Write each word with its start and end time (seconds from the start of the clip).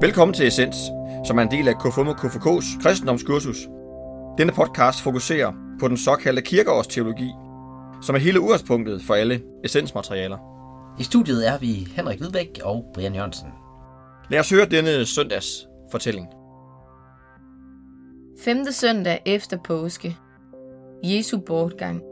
Velkommen 0.00 0.34
til 0.34 0.46
Essens, 0.46 0.76
som 1.26 1.38
er 1.38 1.42
en 1.42 1.50
del 1.50 1.68
af 1.68 1.74
KFUM 1.78 2.08
og 2.08 2.14
KFK's 2.14 2.82
kristendomskursus. 2.82 3.56
Denne 4.38 4.52
podcast 4.52 5.02
fokuserer 5.02 5.52
på 5.80 5.88
den 5.88 5.96
såkaldte 5.96 6.42
kirkeårsteologi, 6.42 7.30
som 8.02 8.14
er 8.14 8.18
hele 8.18 8.40
udgangspunktet 8.40 9.02
for 9.02 9.14
alle 9.14 9.42
essensmaterialer. 9.64 10.38
I 10.98 11.02
studiet 11.02 11.48
er 11.48 11.58
vi 11.58 11.88
Henrik 11.96 12.18
Hvidbæk 12.18 12.60
og 12.64 12.84
Brian 12.94 13.14
Jørgensen. 13.14 13.48
Lad 14.30 14.40
os 14.40 14.50
høre 14.50 14.66
denne 14.66 15.06
søndags 15.06 15.68
fortælling. 15.90 16.26
Femte 18.44 18.72
søndag 18.72 19.22
efter 19.26 19.58
påske. 19.64 20.16
Jesu 21.04 21.38
bortgang. 21.38 22.02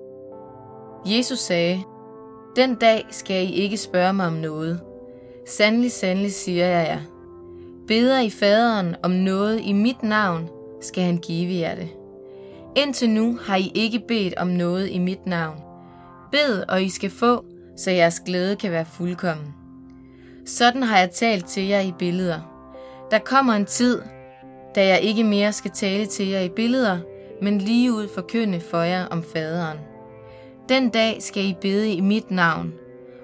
Jesus 1.07 1.39
sagde, 1.39 1.83
Den 2.57 2.75
dag 2.75 3.07
skal 3.11 3.45
I 3.45 3.51
ikke 3.53 3.77
spørge 3.77 4.13
mig 4.13 4.27
om 4.27 4.33
noget. 4.33 4.81
Sandelig, 5.49 5.93
sandelig 5.93 6.33
siger 6.33 6.67
jeg 6.67 6.87
jer. 6.89 7.16
Beder 7.89 8.21
I 8.21 8.31
faderen 8.31 8.97
om 9.03 9.11
noget 9.11 9.61
i 9.65 9.73
mit 9.73 10.03
navn, 10.03 10.49
skal 10.81 11.03
han 11.03 11.19
give 11.19 11.61
jer 11.61 11.75
det. 11.75 11.89
Indtil 12.77 13.11
nu 13.11 13.39
har 13.43 13.57
I 13.57 13.73
ikke 13.75 14.03
bedt 14.09 14.35
om 14.37 14.49
noget 14.49 14.89
i 14.91 14.99
mit 14.99 15.27
navn. 15.27 15.57
Bed, 16.33 16.65
og 16.69 16.83
I 16.83 16.89
skal 16.89 17.11
få, 17.11 17.45
så 17.77 17.91
jeres 17.91 18.21
glæde 18.21 18.57
kan 18.57 18.71
være 18.71 18.85
fuldkommen. 18.85 19.55
Sådan 20.47 20.83
har 20.83 20.99
jeg 20.99 21.11
talt 21.11 21.47
til 21.47 21.67
jer 21.67 21.81
i 21.81 21.93
billeder. 21.99 22.41
Der 23.11 23.19
kommer 23.19 23.53
en 23.53 23.65
tid, 23.67 24.03
da 24.75 24.87
jeg 24.87 25.01
ikke 25.01 25.25
mere 25.25 25.53
skal 25.53 25.71
tale 25.71 26.07
til 26.07 26.29
jer 26.29 26.41
i 26.41 26.49
billeder, 26.49 26.99
men 27.43 27.59
lige 27.59 27.93
ud 27.93 28.09
forkynde 28.15 28.61
for 28.61 28.81
jer 28.81 29.07
om 29.07 29.23
faderen. 29.33 29.79
Den 30.69 30.89
dag 30.89 31.17
skal 31.23 31.45
I 31.45 31.57
bede 31.61 31.93
i 31.93 32.01
mit 32.01 32.31
navn, 32.31 32.73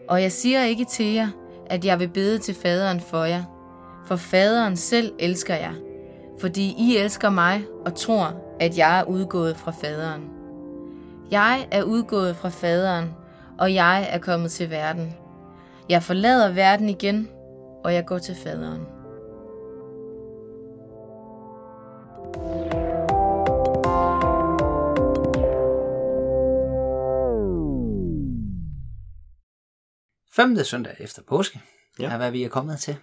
og 0.08 0.22
jeg 0.22 0.32
siger 0.32 0.64
ikke 0.64 0.84
til 0.84 1.06
jer, 1.06 1.28
at 1.66 1.84
jeg 1.84 2.00
vil 2.00 2.08
bede 2.08 2.38
til 2.38 2.54
faderen 2.54 3.00
for 3.00 3.24
jer, 3.24 3.44
for 4.06 4.16
faderen 4.16 4.76
selv 4.76 5.12
elsker 5.18 5.54
jer, 5.54 5.74
fordi 6.40 6.74
I 6.78 6.96
elsker 6.96 7.30
mig 7.30 7.64
og 7.84 7.94
tror, 7.94 8.42
at 8.60 8.78
jeg 8.78 8.98
er 8.98 9.04
udgået 9.04 9.56
fra 9.56 9.70
faderen. 9.70 10.30
Jeg 11.30 11.68
er 11.70 11.82
udgået 11.82 12.36
fra 12.36 12.48
faderen, 12.48 13.14
og 13.58 13.74
jeg 13.74 14.08
er 14.10 14.18
kommet 14.18 14.50
til 14.50 14.70
verden. 14.70 15.14
Jeg 15.88 16.02
forlader 16.02 16.52
verden 16.52 16.88
igen, 16.88 17.28
og 17.84 17.94
jeg 17.94 18.06
går 18.06 18.18
til 18.18 18.34
faderen. 18.34 18.86
Femte 30.36 30.64
søndag 30.64 30.96
efter 30.98 31.22
påske 31.28 31.60
Ja. 31.98 32.04
ja. 32.04 32.12
er, 32.12 32.16
hvad 32.16 32.30
vi 32.30 32.44
er 32.44 32.48
kommet 32.48 32.78
til. 32.78 32.96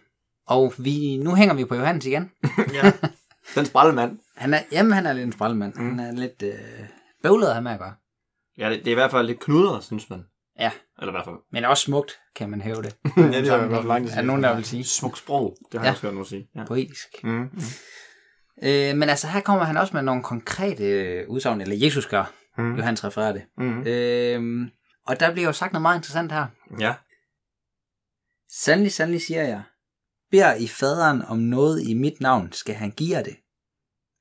Og 0.49 0.73
vi, 0.77 1.17
nu 1.17 1.35
hænger 1.35 1.53
vi 1.55 1.65
på 1.65 1.75
Johannes 1.75 2.05
igen. 2.05 2.31
ja, 2.73 2.91
den 3.55 3.65
sprællemand. 3.65 4.19
Han 4.37 4.53
er, 4.53 4.59
jamen, 4.71 4.91
han 4.93 5.05
er 5.05 5.13
lidt 5.13 5.25
en 5.25 5.31
sprællemand. 5.31 5.73
Mm. 5.75 5.89
Han 5.89 5.99
er 5.99 6.11
lidt 6.11 6.43
øh, 6.43 6.59
bøvlet 7.23 7.47
at 7.47 7.53
have 7.53 7.63
med 7.63 7.71
at 7.71 7.79
gøre. 7.79 7.93
Ja, 8.57 8.69
det, 8.69 8.79
det 8.79 8.87
er 8.87 8.91
i 8.91 8.93
hvert 8.95 9.11
fald 9.11 9.27
lidt 9.27 9.39
knuder, 9.39 9.79
synes 9.79 10.09
man. 10.09 10.23
Ja, 10.59 10.71
Eller 10.99 11.11
i 11.11 11.15
hvert 11.15 11.25
fald. 11.25 11.35
men 11.51 11.65
også 11.65 11.83
smukt, 11.83 12.19
kan 12.35 12.49
man 12.49 12.61
hæve 12.61 12.75
det. 12.75 12.95
ja, 13.17 13.21
det 13.21 13.35
er 13.47 13.63
i 13.63 13.67
hvert 13.67 13.85
fald. 13.85 14.09
Er 14.17 14.21
nogen, 14.21 14.43
der 14.43 14.55
vil 14.55 14.65
sige? 14.65 14.83
Smukt 14.83 15.17
sprog, 15.17 15.57
det 15.71 15.79
har 15.79 15.79
Ja. 15.79 15.83
jeg 15.85 15.91
også 15.91 16.01
hørt 16.01 16.13
nogen 16.13 16.25
sige. 16.25 16.49
Ja. 16.55 16.65
Poetisk. 16.65 17.07
Mm. 17.23 17.29
Mm. 17.29 17.49
Øh, 18.63 18.95
men 18.95 19.03
altså, 19.09 19.27
her 19.27 19.39
kommer 19.41 19.65
han 19.65 19.77
også 19.77 19.93
med 19.93 20.01
nogle 20.03 20.23
konkrete 20.23 20.83
øh, 20.83 21.29
udsagn, 21.29 21.61
eller 21.61 21.75
Jesus 21.85 22.05
gør. 22.07 22.31
Mm. 22.57 22.75
Johannes 22.75 23.03
refererer 23.03 23.31
det. 23.31 23.41
Mm. 23.57 23.81
Øh, 23.87 24.69
og 25.07 25.19
der 25.19 25.31
bliver 25.31 25.45
jo 25.47 25.53
sagt 25.53 25.73
noget 25.73 25.81
meget 25.81 25.97
interessant 25.97 26.31
her. 26.31 26.45
Ja. 26.79 26.93
Sandelig, 28.51 28.91
sandelig 28.91 29.21
siger 29.21 29.43
jeg, 29.43 29.63
beder 30.31 30.53
I 30.53 30.67
faderen 30.67 31.21
om 31.21 31.37
noget 31.37 31.87
i 31.87 31.93
mit 31.93 32.21
navn, 32.21 32.51
skal 32.51 32.75
han 32.75 32.91
give 32.91 33.17
jer 33.17 33.23
det. 33.23 33.35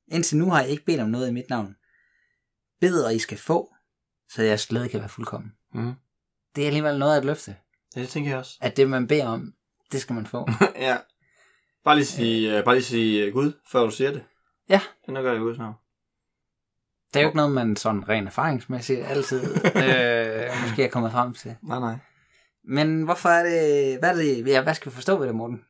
Indtil 0.09 0.39
nu 0.39 0.51
har 0.51 0.61
jeg 0.61 0.71
ikke 0.71 0.85
bedt 0.85 1.01
om 1.01 1.09
noget 1.09 1.29
i 1.29 1.33
mit 1.33 1.51
navn. 1.51 1.77
Bed, 2.81 3.05
og 3.05 3.15
I 3.15 3.19
skal 3.19 3.39
få, 3.39 3.75
så 4.31 4.43
jeres 4.43 4.67
glæde 4.67 4.89
kan 4.89 5.01
være 5.01 5.09
fuldkommen. 5.09 5.53
Mm. 5.75 5.93
Det 6.57 6.63
er 6.63 6.67
alligevel 6.67 6.99
noget 6.99 7.15
af 7.15 7.19
et 7.19 7.25
løfte, 7.25 7.57
ja, 7.97 8.01
det 8.01 8.09
tænker 8.09 8.31
jeg 8.31 8.39
også. 8.39 8.59
at 8.61 8.77
det 8.77 8.89
man 8.89 9.07
beder 9.07 9.27
om, 9.27 9.55
det 9.93 10.01
skal 10.01 10.15
man 10.15 10.27
få. 10.27 10.49
ja. 10.89 10.99
Bare 11.85 11.97
lige 11.97 12.07
sige, 12.07 12.59
øh, 12.59 12.65
bare 12.65 12.75
lige 12.75 12.85
sige 12.85 13.27
uh, 13.27 13.33
Gud, 13.33 13.53
før 13.73 13.85
du 13.85 13.91
siger 13.91 14.13
det. 14.13 14.25
Ja. 14.69 14.81
Det 15.03 15.09
er 15.09 15.13
nok 15.13 15.23
gør 15.23 15.33
det 15.33 15.39
i 15.39 15.43
Guds 15.43 15.59
navn. 15.59 15.75
Det 17.15 17.17
er 17.17 17.21
jo 17.21 17.29
ikke 17.29 17.37
noget, 17.37 17.53
man 17.53 17.77
sådan 17.77 18.09
rent 18.09 18.27
erfaringsmæssigt 18.27 19.01
altid 19.01 19.43
øh, 19.85 20.63
måske 20.63 20.85
er 20.85 20.91
kommet 20.91 21.13
frem 21.13 21.35
til. 21.35 21.57
Nej, 21.63 21.81
nej. 21.81 21.97
Men 22.65 23.03
hvorfor 23.03 23.29
er 23.29 23.43
det, 23.43 23.99
hvad 23.99 24.11
er 24.11 24.15
det, 24.15 24.47
ja, 24.47 24.63
hvad 24.63 24.75
skal 24.75 24.91
vi 24.91 24.95
forstå 24.95 25.17
ved 25.19 25.27
det, 25.27 25.35
Morten? 25.35 25.65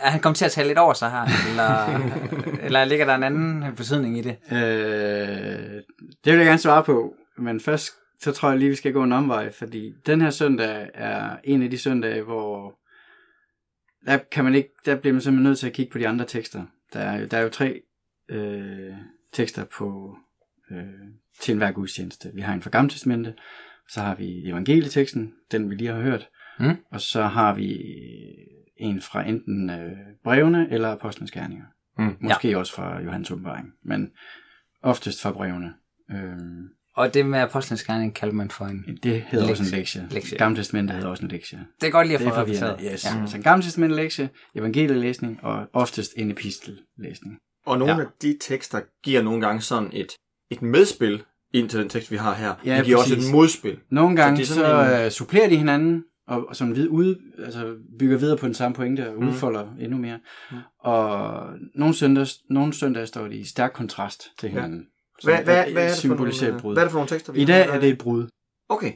Er 0.00 0.10
han 0.10 0.20
kommet 0.20 0.36
til 0.36 0.44
at 0.44 0.52
tale 0.52 0.68
lidt 0.68 0.78
over 0.78 0.94
sig 0.94 1.10
her, 1.10 1.26
eller, 1.50 2.00
eller 2.66 2.84
ligger 2.84 3.06
der 3.06 3.14
en 3.14 3.22
anden 3.22 3.74
betydning 3.76 4.18
i 4.18 4.22
det? 4.22 4.36
Øh, 4.52 5.82
det 6.24 6.32
vil 6.32 6.36
jeg 6.36 6.46
gerne 6.46 6.58
svare 6.58 6.84
på, 6.84 7.14
men 7.38 7.60
først 7.60 7.92
så 8.20 8.32
tror 8.32 8.48
jeg 8.50 8.58
lige, 8.58 8.68
vi 8.68 8.74
skal 8.74 8.92
gå 8.92 9.02
en 9.02 9.12
omvej, 9.12 9.52
fordi 9.52 9.92
den 10.06 10.20
her 10.20 10.30
søndag 10.30 10.88
er 10.94 11.36
en 11.44 11.62
af 11.62 11.70
de 11.70 11.78
søndage, 11.78 12.22
hvor 12.22 12.74
der, 14.06 14.18
kan 14.32 14.44
man 14.44 14.54
ikke, 14.54 14.70
der 14.86 14.96
bliver 14.96 15.12
man 15.12 15.22
simpelthen 15.22 15.48
nødt 15.50 15.58
til 15.58 15.66
at 15.66 15.72
kigge 15.72 15.92
på 15.92 15.98
de 15.98 16.08
andre 16.08 16.24
tekster. 16.24 16.62
Der 16.92 17.00
er, 17.00 17.26
der 17.26 17.38
er 17.38 17.42
jo 17.42 17.48
tre 17.48 17.80
øh, 18.30 18.94
tekster 19.32 19.64
på 19.64 20.16
øh, 20.70 20.84
til 21.40 21.52
enhver 21.52 21.72
gudstjeneste. 21.72 22.30
Vi 22.34 22.40
har 22.40 22.54
en 22.54 22.62
fra 22.62 22.70
Gamle 22.70 22.90
Testamente, 22.90 23.34
så 23.88 24.00
har 24.00 24.14
vi 24.14 24.48
evangelieteksten, 24.48 25.32
den 25.52 25.70
vi 25.70 25.74
lige 25.74 25.90
har 25.92 26.00
hørt, 26.00 26.28
Mm. 26.58 26.76
og 26.90 27.00
så 27.00 27.22
har 27.22 27.54
vi 27.54 27.78
en 28.80 29.00
fra 29.00 29.28
enten 29.28 29.70
øh, 29.70 29.92
brevene 30.24 30.68
eller 30.70 30.88
apostlenes 30.92 31.30
gerninger. 31.30 31.64
Mm. 31.98 32.16
Måske 32.20 32.48
ja. 32.50 32.56
også 32.58 32.74
fra 32.74 33.00
Johannes 33.02 33.30
åbenbaring, 33.30 33.66
men 33.84 34.10
oftest 34.82 35.22
fra 35.22 35.32
brevene. 35.32 35.72
Øhm, 36.10 36.68
Og 36.96 37.14
det 37.14 37.26
med 37.26 37.38
apostlenes 37.38 37.84
gerning 37.84 38.14
kalder 38.14 38.34
man 38.34 38.50
for 38.50 38.64
en... 38.64 38.98
det 39.02 39.22
hedder 39.22 39.46
Lektie. 39.46 39.52
også 39.62 39.74
en 39.74 39.78
lektie. 39.78 40.06
Lektie. 40.10 40.38
Gamle 40.38 40.56
testamentet 40.56 40.96
hedder 40.96 41.10
også 41.10 41.22
en 41.24 41.30
lektie. 41.30 41.58
Det 41.80 41.86
er 41.86 41.90
godt 41.90 42.06
lige 42.06 42.18
at 42.18 42.22
få 42.22 42.30
repeteret. 42.40 42.80
Yes. 42.92 43.04
Ja. 43.04 43.26
Så 43.26 43.36
en 43.36 43.42
gamle 43.42 43.62
testament 43.64 43.92
lektie, 43.94 44.30
evangelielæsning 44.54 45.38
og 45.44 45.66
oftest 45.72 46.12
en 46.16 46.30
epistellæsning. 46.30 47.38
Og 47.66 47.78
nogle 47.78 47.94
Ja. 47.94 48.00
af 48.00 48.06
de 48.22 48.38
tekster 48.40 48.80
giver 49.04 49.22
nogle 49.22 49.40
gange 49.40 49.60
sådan 49.60 49.90
et, 49.92 50.08
et 50.50 50.62
medspil 50.62 51.22
ind 51.54 51.68
til 51.68 51.80
den 51.80 51.88
tekst, 51.88 52.10
vi 52.10 52.16
har 52.16 52.34
her. 52.34 52.54
Ja, 52.64 52.78
de 52.78 52.84
giver 52.84 52.98
præcis. 52.98 53.16
også 53.16 53.28
et 53.28 53.32
modspil. 53.34 53.78
Nogle 53.90 54.16
gange 54.16 54.44
så, 54.46 54.54
så 54.54 55.04
uh, 55.06 55.10
supplerer 55.10 55.48
de 55.48 55.56
hinanden, 55.56 56.04
og, 56.30 56.48
og 56.48 56.56
sådan 56.56 56.76
vid, 56.76 56.88
ude, 56.88 57.18
altså 57.44 57.76
bygger 57.98 58.16
videre 58.16 58.36
på 58.36 58.46
den 58.46 58.54
samme 58.54 58.74
pointe 58.74 59.08
og 59.10 59.22
Mm. 59.22 59.28
udfolder 59.28 59.74
endnu 59.80 59.98
mere. 59.98 60.18
Mm. 60.50 60.56
Og 60.78 61.46
nogle 61.74 61.94
søndage, 61.94 62.38
nogle 62.50 62.72
søndage 62.72 63.06
står 63.06 63.28
de 63.28 63.36
i 63.36 63.44
stærk 63.44 63.72
kontrast 63.72 64.22
til 64.38 64.46
Ja. 64.46 64.52
hinanden. 64.52 64.78
Hvad, 64.78 65.20
Som 65.20 65.28
hvad, 65.32 65.38
et- 65.38 65.44
hvad, 65.44 65.56
er 65.56 65.82
et 65.82 65.88
det 65.88 65.94
for 65.94 66.00
symboliserer 66.00 66.50
nogle, 66.50 66.56
et 66.58 66.62
brud. 66.62 66.74
hvad 66.74 66.82
er 66.82 66.86
det 66.86 66.92
for 66.92 66.98
nogle 66.98 67.08
tekster, 67.08 67.32
vi 67.32 67.40
I 67.40 67.44
dag 67.44 67.68
er 67.68 67.80
det 67.80 67.88
et 67.88 67.98
brud. 67.98 68.26
Okay. 68.68 68.92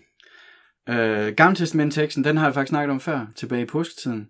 Øh, 0.88 1.32
Gamle 1.36 1.56
Testament-teksten, 1.56 2.24
den 2.24 2.36
har 2.36 2.46
jeg 2.46 2.54
faktisk 2.54 2.68
snakket 2.68 2.90
om 2.92 3.00
før, 3.00 3.26
tilbage 3.36 3.62
i 3.62 3.66
påsketiden. 3.66 4.26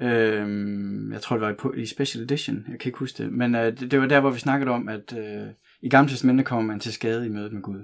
Øh, 0.00 1.12
jeg 1.12 1.20
tror, 1.22 1.36
det 1.36 1.40
var 1.40 1.50
i, 1.50 1.54
på- 1.54 1.72
i 1.72 1.86
Special 1.86 2.24
Edition, 2.24 2.56
jeg 2.68 2.78
kan 2.80 2.88
ikke 2.88 2.98
huske 2.98 3.22
det. 3.22 3.32
Men 3.32 3.54
øh, 3.54 3.78
det, 3.80 3.90
det 3.90 4.00
var 4.00 4.06
der, 4.06 4.20
hvor 4.20 4.30
vi 4.30 4.38
snakkede 4.38 4.70
om, 4.70 4.88
at 4.88 5.12
øh, 5.18 5.46
i 5.82 5.88
Gamle 5.88 6.10
Testamentet 6.10 6.46
kommer 6.46 6.64
man 6.66 6.80
til 6.80 6.92
skade 6.92 7.26
i 7.26 7.28
mødet 7.28 7.52
med 7.52 7.62
Gud. 7.62 7.78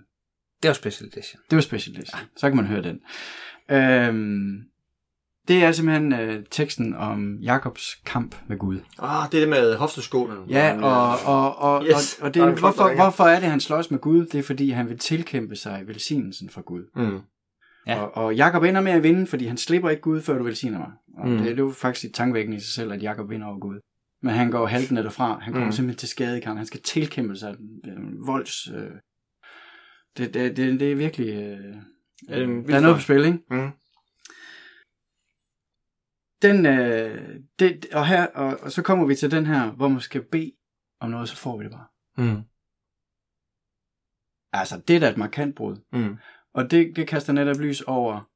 Det 0.63 0.69
var 0.69 0.75
special 0.75 1.09
edition. 1.09 1.41
Det 1.51 1.57
var 1.57 1.63
Special 1.63 1.97
Edition, 1.97 2.21
så 2.37 2.49
kan 2.49 2.57
man 2.57 2.67
høre 2.67 2.83
den. 2.83 3.01
Øh, 3.71 4.15
det 5.49 5.65
er 5.65 5.73
simpelthen 5.73 6.13
øh, 6.13 6.45
teksten 6.51 6.95
om 6.95 7.37
Jakobs 7.43 7.95
kamp 8.07 8.37
med 8.49 8.59
Gud. 8.59 8.79
Ah, 8.99 9.31
det 9.33 9.37
er 9.37 9.41
det 9.41 9.49
med 9.49 9.75
hofteskolen. 9.77 10.49
Ja, 10.51 10.79
og, 10.83 11.17
og, 11.27 11.59
og, 11.59 11.85
Yes. 11.87 12.19
og, 12.19 12.25
og 12.27 12.35
det, 12.35 12.43
er 12.43 12.51
hvorfor, 12.61 12.95
hvorfor 12.95 13.25
er 13.25 13.41
det, 13.41 13.49
han 13.49 13.61
slås 13.61 13.91
med 13.91 13.99
Gud? 13.99 14.27
Det 14.27 14.39
er, 14.39 14.43
fordi 14.43 14.71
han 14.71 14.89
vil 14.89 14.99
tilkæmpe 14.99 15.57
sig 15.57 15.83
velsignelsen 15.87 16.51
fra 16.51 16.61
Gud. 16.61 16.83
Mm. 16.97 17.19
Ja. 17.87 18.01
Og, 18.03 18.17
og 18.25 18.35
Jakob 18.35 18.63
ender 18.63 18.81
med 18.81 18.93
at 18.93 19.03
vinde, 19.03 19.27
fordi 19.27 19.47
han 19.47 19.57
slipper 19.57 19.91
ikke 19.91 20.03
Gud, 20.03 20.21
før 20.21 20.39
du 20.39 20.45
velsigner 20.45 20.79
mig. 20.79 20.91
Og 21.19 21.29
Mm. 21.29 21.37
det, 21.37 21.45
det 21.47 21.53
er 21.53 21.57
jo 21.65 21.71
faktisk 21.71 22.05
et 22.11 22.15
tankevækkende 22.15 22.57
i 22.57 22.61
sig 22.61 22.73
selv, 22.75 22.93
at 22.93 23.03
Jakob 23.03 23.31
vinder 23.31 23.47
over 23.47 23.59
Gud. 23.59 23.81
Men 24.23 24.35
han 24.35 24.51
går 24.51 24.67
haltende 24.67 25.03
derfra. 25.03 25.39
Han 25.43 25.53
kommer 25.53 25.61
Mm. 25.65 25.69
mm. 25.69 25.73
simpelthen 25.73 25.99
til 25.99 26.09
skade 26.09 26.39
i 26.39 26.41
kampen. 26.41 26.57
Han 26.59 26.67
skal 26.67 26.81
tilkæmpe 26.81 27.37
sig 27.37 27.57
øh, 27.87 28.27
volds... 28.27 28.69
Øh, 28.69 28.91
det, 30.19 30.35
det, 30.35 30.57
det, 30.57 30.81
det 30.81 30.93
er 30.93 30.97
virkelig... 30.97 31.29
Øh, 31.35 31.75
Vild 32.29 32.69
der 32.69 32.77
er 32.77 32.81
noget 32.81 32.97
på 32.97 33.03
spil, 33.03 33.25
ikke? 33.25 33.39
Mm. 33.51 33.71
Den, 36.43 36.67
øh, 36.67 37.41
det, 37.59 37.87
og, 37.93 38.07
her, 38.07 38.27
og, 38.27 38.59
og 38.61 38.73
så 38.73 38.83
kommer 38.83 39.07
vi 39.07 39.15
til 39.15 39.31
den 39.31 39.47
her, 39.47 39.71
hvor 39.71 39.89
man 39.89 40.01
skal 40.01 40.25
bede 40.25 40.53
om 41.01 41.11
noget, 41.11 41.29
så 41.29 41.37
får 41.37 41.59
vi 41.59 41.65
det 41.65 41.73
bare. 41.73 41.87
Mm. 42.17 42.43
Altså, 44.53 44.81
det 44.89 44.97
er 44.97 45.01
da 45.01 45.11
et 45.11 45.17
markant 45.17 45.57
brud. 45.57 45.77
Mm. 45.93 46.17
Og 46.53 46.71
det, 46.71 46.97
det 46.97 47.09
kaster 47.09 47.33
netop 47.33 47.57
lys 47.57 47.81
over, 47.81 48.31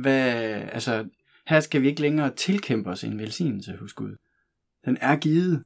hvad, 0.00 0.32
altså, 0.72 1.08
her 1.46 1.60
skal 1.60 1.82
vi 1.82 1.88
ikke 1.88 2.00
længere 2.00 2.34
tilkæmpe 2.34 2.90
os 2.90 3.04
en 3.04 3.18
velsignelse 3.18 3.76
hos 3.76 3.92
Gud. 3.92 4.16
Den 4.84 4.98
er 5.00 5.16
givet. 5.16 5.64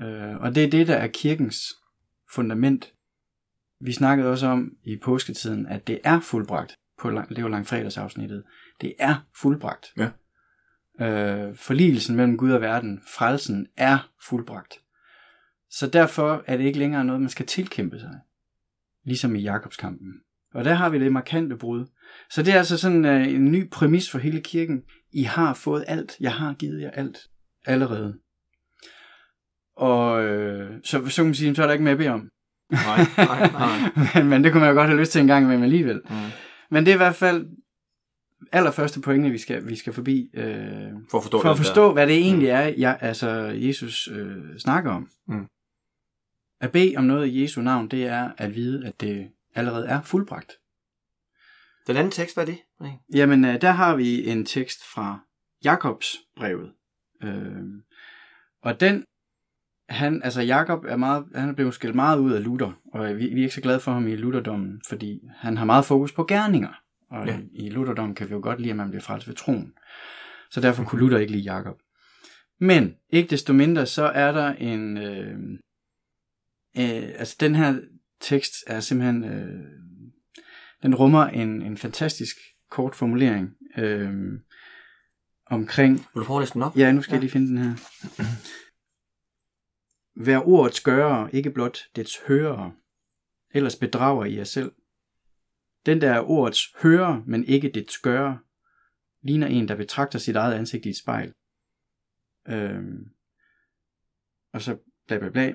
Øh, 0.00 0.36
og 0.36 0.54
det 0.54 0.64
er 0.64 0.70
det, 0.70 0.86
der 0.86 0.96
er 0.96 1.08
kirkens 1.08 1.74
fundament. 2.34 2.94
Vi 3.80 3.92
snakkede 3.92 4.30
også 4.30 4.46
om 4.46 4.72
i 4.84 4.96
påsketiden, 5.04 5.66
at 5.66 5.86
det 5.86 6.00
er 6.04 6.20
fuldbragt. 6.20 6.74
På 7.00 7.10
lang, 7.10 7.36
det 7.36 7.44
var 7.44 7.50
langfredagsafsnittet. 7.50 8.44
Det 8.80 8.94
er 8.98 9.26
fuldbragt. 9.36 9.86
Ja. 9.96 10.10
Øh, 11.00 11.56
forligelsen 11.56 12.16
mellem 12.16 12.36
Gud 12.36 12.50
og 12.50 12.60
verden, 12.60 13.00
frelsen, 13.06 13.66
er 13.76 14.10
fuldbragt. 14.28 14.74
Så 15.70 15.86
derfor 15.86 16.44
er 16.46 16.56
det 16.56 16.64
ikke 16.64 16.78
længere 16.78 17.04
noget, 17.04 17.20
man 17.20 17.30
skal 17.30 17.46
tilkæmpe 17.46 18.00
sig. 18.00 18.20
Ligesom 19.04 19.36
i 19.36 19.40
Jakobskampen. 19.40 20.12
Og 20.54 20.64
der 20.64 20.74
har 20.74 20.88
vi 20.88 20.98
det 20.98 21.12
markante 21.12 21.56
brud. 21.56 21.86
Så 22.30 22.42
det 22.42 22.54
er 22.54 22.58
altså 22.58 22.78
sådan 22.78 23.04
øh, 23.04 23.28
en 23.28 23.52
ny 23.52 23.70
præmis 23.70 24.10
for 24.10 24.18
hele 24.18 24.40
kirken. 24.40 24.82
I 25.12 25.22
har 25.22 25.54
fået 25.54 25.84
alt. 25.88 26.16
Jeg 26.20 26.32
har 26.34 26.54
givet 26.54 26.82
jer 26.82 26.90
alt. 26.90 27.18
Allerede. 27.66 28.18
Og 29.76 30.24
øh, 30.24 30.80
så, 30.84 31.06
så 31.06 31.16
kan 31.16 31.24
man 31.24 31.34
sige, 31.34 31.54
så 31.54 31.62
er 31.62 31.66
der 31.66 31.72
ikke 31.72 31.84
mere 31.84 31.92
at 31.92 31.98
bede 31.98 32.08
om. 32.08 32.28
Nej, 32.70 33.06
nej, 33.16 33.50
nej. 33.50 33.78
men, 34.14 34.28
men 34.28 34.44
det 34.44 34.52
kunne 34.52 34.60
man 34.60 34.70
jo 34.70 34.74
godt 34.74 34.88
have 34.88 35.00
lyst 35.00 35.12
til 35.12 35.20
en 35.20 35.26
gang 35.26 35.46
med 35.46 35.62
alligevel. 35.62 36.00
Mm. 36.10 36.16
Men 36.70 36.84
det 36.86 36.90
er 36.90 36.94
i 36.94 36.98
hvert 36.98 37.14
fald 37.14 37.46
allerførste 38.52 39.00
pointe, 39.00 39.30
vi 39.30 39.38
skal, 39.38 39.68
vi 39.68 39.76
skal 39.76 39.92
forbi, 39.92 40.30
øh, 40.34 40.46
For 41.10 41.18
at 41.18 41.22
forstå 41.22 41.42
for 41.42 41.50
at 41.50 41.56
det 41.56 41.66
forstå, 41.66 41.92
hvad 41.92 42.06
det 42.06 42.16
egentlig 42.16 42.48
er, 42.48 42.74
jeg, 42.78 42.98
altså 43.00 43.28
Jesus 43.54 44.08
øh, 44.12 44.58
snakker 44.58 44.90
om. 44.90 45.10
Mm. 45.28 45.46
At 46.60 46.72
bede 46.72 46.94
om 46.96 47.04
noget 47.04 47.26
i 47.26 47.42
Jesu 47.42 47.60
navn, 47.60 47.88
det 47.88 48.06
er 48.06 48.30
at 48.38 48.54
vide, 48.54 48.86
at 48.86 49.00
det 49.00 49.28
allerede 49.54 49.86
er 49.86 50.02
fuldbragt. 50.02 50.52
Den 51.86 51.96
anden 51.96 52.10
tekst, 52.10 52.36
hvad 52.36 52.44
er 52.44 52.50
det? 52.50 52.58
Nej. 52.80 52.90
Jamen, 53.14 53.44
øh, 53.44 53.60
der 53.60 53.70
har 53.70 53.96
vi 53.96 54.28
en 54.28 54.44
tekst 54.44 54.84
fra 54.94 55.18
Jakobs 55.64 56.16
brevet. 56.36 56.72
Øh, 57.22 57.62
og 58.62 58.80
den, 58.80 59.04
han, 59.88 60.20
altså 60.24 60.42
Jakob 60.42 60.84
er 60.88 60.96
meget, 60.96 61.24
han 61.34 61.48
er 61.48 61.52
blevet 61.52 61.74
skilt 61.74 61.94
meget 61.94 62.18
ud 62.18 62.32
af 62.32 62.44
Luther, 62.44 62.72
og 62.92 63.08
vi, 63.08 63.26
vi 63.26 63.40
er 63.40 63.44
ikke 63.44 63.54
så 63.54 63.60
glade 63.60 63.80
for 63.80 63.92
ham 63.92 64.06
i 64.06 64.16
Lutherdommen, 64.16 64.80
fordi 64.88 65.20
han 65.36 65.56
har 65.56 65.64
meget 65.64 65.84
fokus 65.84 66.12
på 66.12 66.24
gerninger. 66.24 66.80
Og 67.10 67.26
Ja. 67.26 67.38
i 67.52 67.68
Lutherdommen 67.70 68.14
kan 68.14 68.28
vi 68.28 68.32
jo 68.34 68.40
godt 68.42 68.60
lide, 68.60 68.70
at 68.70 68.76
man 68.76 68.88
bliver 68.90 69.02
frelst 69.02 69.28
ved 69.28 69.34
troen. 69.34 69.72
Så 70.50 70.60
derfor 70.60 70.84
kunne 70.84 71.00
Luther 71.00 71.18
ikke 71.18 71.32
lide 71.32 71.42
Jakob. 71.44 71.76
Men 72.60 72.94
ikke 73.10 73.30
desto 73.30 73.52
mindre, 73.52 73.86
så 73.86 74.02
er 74.04 74.32
der 74.32 74.52
en... 74.52 74.96
Øh, 74.96 75.34
øh, 76.78 77.08
altså 77.18 77.36
den 77.40 77.54
her 77.54 77.80
tekst 78.20 78.54
er 78.66 78.80
simpelthen... 78.80 79.24
Øh, 79.24 79.64
den 80.82 80.94
rummer 80.94 81.24
en, 81.26 81.62
en 81.62 81.76
fantastisk 81.76 82.36
kort 82.70 82.94
formulering 82.94 83.50
øh, 83.78 84.12
omkring... 85.50 85.92
Vil 85.94 86.20
du 86.20 86.24
prøve 86.24 86.38
at 86.38 86.42
læse 86.42 86.54
den 86.54 86.62
op? 86.62 86.76
Ja, 86.76 86.92
nu 86.92 87.02
skal 87.02 87.12
Ja. 87.12 87.14
jeg 87.16 87.20
lige 87.20 87.30
finde 87.30 87.46
den 87.48 87.58
her. 87.58 87.74
Vær 90.20 90.38
ordets 90.38 90.80
gørere, 90.80 91.34
ikke 91.34 91.50
blot 91.50 91.78
dets 91.96 92.20
hørere. 92.26 92.72
Ellers 93.50 93.76
bedrager 93.76 94.24
I 94.24 94.36
jer 94.36 94.44
selv. 94.44 94.72
Den 95.86 96.00
der 96.00 96.12
er 96.12 96.20
ordets 96.20 96.74
hører, 96.82 97.22
men 97.26 97.44
ikke 97.44 97.70
dets 97.74 97.98
gører, 97.98 98.36
ligner 99.22 99.46
en, 99.46 99.68
der 99.68 99.76
betragter 99.76 100.18
sit 100.18 100.36
eget 100.36 100.54
ansigt 100.54 100.86
i 100.86 100.88
et 100.88 100.96
spejl. 100.96 101.34
Øhm, 102.48 103.08
og 104.52 104.62
så 104.62 104.78
bla 105.06 105.18
bla 105.18 105.28
bla. 105.28 105.54